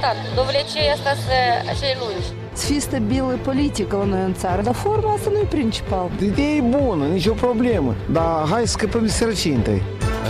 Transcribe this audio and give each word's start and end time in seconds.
clar, 0.00 0.16
dovlecei 0.34 0.88
asta 0.96 1.12
să 1.26 1.36
așa 1.72 1.86
lungi. 2.00 2.28
Să 2.52 2.66
fie 2.66 2.80
stabilă 2.80 3.38
politică 3.48 3.96
la 3.96 4.04
noi 4.04 4.24
în 4.24 4.34
țară, 4.34 4.62
dar 4.62 4.74
forma 4.74 5.12
asta 5.12 5.30
nu 5.30 5.38
e 5.38 5.44
principal. 5.44 6.10
Ideea 6.22 6.54
e 6.54 6.60
bună, 6.60 7.06
nicio 7.06 7.32
problemă, 7.32 7.94
dar 8.12 8.48
hai 8.48 8.66
să 8.66 8.72
scăpăm 8.76 9.02
de 9.02 9.08
sărăcie 9.08 9.54
întâi. 9.54 9.82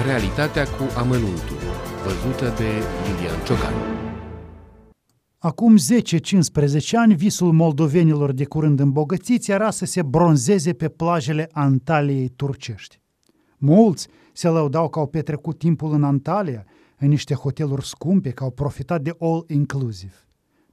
Realitatea 0.06 0.64
cu 0.64 0.84
amănuntul, 0.96 1.58
văzută 2.04 2.54
de 2.56 2.68
Lilian 3.04 3.38
Ciocan. 3.46 3.74
Acum 5.38 5.76
10-15 5.76 5.80
ani, 6.92 7.14
visul 7.14 7.52
moldovenilor 7.52 8.32
de 8.32 8.44
curând 8.44 8.80
îmbogățiți 8.80 9.50
era 9.50 9.70
să 9.70 9.84
se 9.84 10.02
bronzeze 10.02 10.72
pe 10.72 10.88
plajele 10.88 11.48
Antaliei 11.52 12.28
turcești. 12.36 13.00
Mulți 13.58 14.08
se 14.32 14.48
lăudau 14.48 14.88
că 14.88 14.98
au 14.98 15.06
petrecut 15.06 15.58
timpul 15.58 15.92
în 15.92 16.04
Antalya, 16.04 16.64
în 17.00 17.08
niște 17.08 17.34
hoteluri 17.34 17.86
scumpe, 17.86 18.30
că 18.30 18.44
au 18.44 18.50
profitat 18.50 19.02
de 19.02 19.16
all-inclusive. 19.18 20.14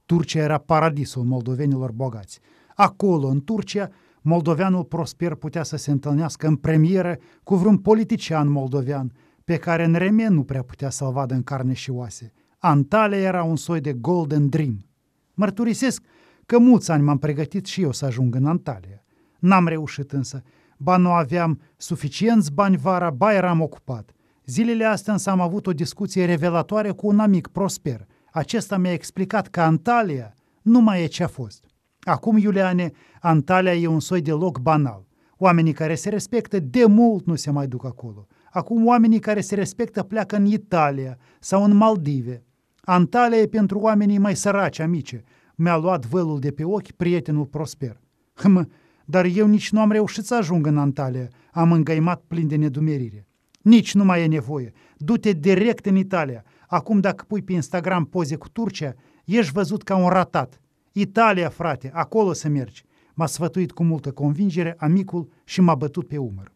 Turcia 0.06 0.40
era 0.40 0.58
paradisul 0.58 1.24
moldovenilor 1.24 1.92
bogați. 1.92 2.40
Acolo, 2.74 3.26
în 3.26 3.40
Turcia, 3.40 3.90
moldoveanul 4.22 4.84
prosper 4.84 5.34
putea 5.34 5.62
să 5.62 5.76
se 5.76 5.90
întâlnească 5.90 6.46
în 6.46 6.56
premieră 6.56 7.18
cu 7.42 7.54
vreun 7.54 7.78
politician 7.78 8.48
moldovean, 8.48 9.12
pe 9.44 9.56
care 9.56 9.84
în 9.84 9.94
remen 9.94 10.34
nu 10.34 10.44
prea 10.44 10.62
putea 10.62 10.90
să-l 10.90 11.12
vadă 11.12 11.34
în 11.34 11.42
carne 11.42 11.72
și 11.72 11.90
oase. 11.90 12.32
Antalya 12.58 13.18
era 13.18 13.42
un 13.42 13.56
soi 13.56 13.80
de 13.80 13.92
golden 13.92 14.48
dream. 14.48 14.86
Mărturisesc 15.34 16.02
că 16.46 16.58
mulți 16.58 16.90
ani 16.90 17.02
m-am 17.02 17.18
pregătit 17.18 17.66
și 17.66 17.82
eu 17.82 17.92
să 17.92 18.04
ajung 18.04 18.34
în 18.34 18.46
Antalya. 18.46 19.04
N-am 19.38 19.66
reușit 19.66 20.12
însă. 20.12 20.42
Ba 20.78 20.96
nu 20.96 21.10
aveam 21.10 21.60
suficienți 21.76 22.52
bani 22.52 22.76
vara, 22.76 23.10
ba 23.10 23.34
eram 23.34 23.60
ocupat. 23.60 24.12
Zilele 24.48 24.84
astea 24.84 25.12
însă 25.12 25.30
am 25.30 25.40
avut 25.40 25.66
o 25.66 25.72
discuție 25.72 26.24
revelatoare 26.24 26.90
cu 26.90 27.06
un 27.06 27.18
amic 27.18 27.46
prosper. 27.46 28.06
Acesta 28.32 28.76
mi-a 28.76 28.92
explicat 28.92 29.48
că 29.48 29.60
Antalya 29.60 30.32
nu 30.62 30.80
mai 30.80 31.02
e 31.02 31.06
ce 31.06 31.22
a 31.22 31.26
fost. 31.26 31.64
Acum, 32.00 32.36
Iuliane, 32.36 32.90
Antalya 33.20 33.74
e 33.74 33.86
un 33.86 34.00
soi 34.00 34.20
de 34.20 34.32
loc 34.32 34.58
banal. 34.58 35.06
Oamenii 35.36 35.72
care 35.72 35.94
se 35.94 36.08
respectă 36.08 36.60
de 36.60 36.84
mult 36.84 37.26
nu 37.26 37.34
se 37.34 37.50
mai 37.50 37.66
duc 37.66 37.84
acolo. 37.84 38.26
Acum 38.50 38.86
oamenii 38.86 39.18
care 39.18 39.40
se 39.40 39.54
respectă 39.54 40.02
pleacă 40.02 40.36
în 40.36 40.44
Italia 40.44 41.18
sau 41.40 41.64
în 41.64 41.76
Maldive. 41.76 42.44
Antalya 42.80 43.38
e 43.38 43.46
pentru 43.46 43.78
oamenii 43.78 44.18
mai 44.18 44.36
săraci, 44.36 44.78
amice. 44.78 45.24
Mi-a 45.54 45.76
luat 45.76 46.06
vălul 46.06 46.38
de 46.38 46.50
pe 46.50 46.64
ochi 46.64 46.90
prietenul 46.90 47.46
prosper. 47.46 48.00
Hmă, 48.34 48.66
dar 49.04 49.24
eu 49.24 49.46
nici 49.46 49.70
nu 49.70 49.80
am 49.80 49.90
reușit 49.90 50.24
să 50.24 50.34
ajung 50.34 50.66
în 50.66 50.78
Antalya. 50.78 51.28
Am 51.52 51.72
îngăimat 51.72 52.22
plin 52.26 52.48
de 52.48 52.56
nedumerire. 52.56 53.27
Nici 53.68 53.94
nu 53.94 54.04
mai 54.04 54.22
e 54.22 54.26
nevoie. 54.26 54.72
Du-te 54.96 55.32
direct 55.32 55.86
în 55.86 55.96
Italia. 55.96 56.44
Acum 56.66 57.00
dacă 57.00 57.24
pui 57.28 57.42
pe 57.42 57.52
Instagram 57.52 58.04
poze 58.04 58.36
cu 58.36 58.48
Turcia, 58.48 58.94
ești 59.24 59.52
văzut 59.52 59.82
ca 59.82 59.96
un 59.96 60.08
ratat. 60.08 60.60
Italia, 60.92 61.48
frate, 61.48 61.90
acolo 61.94 62.32
să 62.32 62.48
mergi. 62.48 62.84
M-a 63.14 63.26
sfătuit 63.26 63.72
cu 63.72 63.84
multă 63.84 64.10
convingere 64.10 64.74
amicul 64.78 65.28
și 65.44 65.60
m-a 65.60 65.74
bătut 65.74 66.08
pe 66.08 66.16
umăr. 66.16 66.52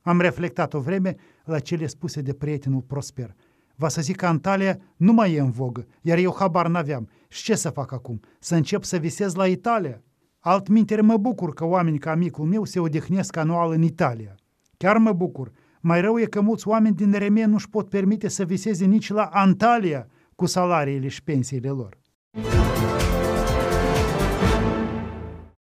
Am 0.00 0.20
reflectat 0.20 0.74
o 0.74 0.80
vreme 0.80 1.16
la 1.44 1.58
cele 1.58 1.86
spuse 1.86 2.20
de 2.20 2.32
prietenul 2.32 2.80
Prosper. 2.80 3.34
Va 3.76 3.88
să 3.88 4.00
zic 4.00 4.16
că 4.16 4.26
Antalya 4.26 4.76
nu 4.96 5.12
mai 5.12 5.32
e 5.32 5.40
în 5.40 5.50
vogă, 5.50 5.86
iar 6.02 6.18
eu 6.18 6.34
habar 6.38 6.68
n-aveam. 6.68 7.08
Și 7.28 7.42
ce 7.42 7.54
să 7.54 7.70
fac 7.70 7.92
acum? 7.92 8.20
Să 8.38 8.54
încep 8.54 8.84
să 8.84 8.96
visez 8.96 9.34
la 9.34 9.46
Italia? 9.46 10.02
Altminteri 10.38 11.02
mă 11.02 11.16
bucur 11.16 11.54
că 11.54 11.64
oameni 11.64 11.98
ca 11.98 12.10
amicul 12.10 12.44
meu 12.44 12.64
se 12.64 12.80
odihnesc 12.80 13.36
anual 13.36 13.72
în 13.72 13.82
Italia. 13.82 14.34
Chiar 14.76 14.96
mă 14.96 15.12
bucur. 15.12 15.52
Mai 15.80 16.00
rău 16.00 16.18
e 16.18 16.24
că 16.24 16.40
mulți 16.40 16.68
oameni 16.68 16.94
din 16.94 17.12
Remie 17.12 17.44
nu-și 17.44 17.68
pot 17.68 17.88
permite 17.88 18.28
să 18.28 18.44
viseze 18.44 18.84
nici 18.84 19.10
la 19.10 19.22
Antalya 19.22 20.06
cu 20.34 20.46
salariile 20.46 21.08
și 21.08 21.22
pensiile 21.22 21.68
lor. 21.68 21.98